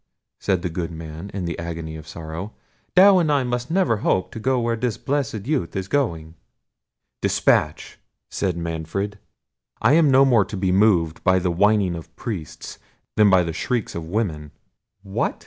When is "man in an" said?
0.89-1.59